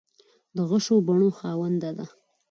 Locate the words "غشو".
0.69-0.95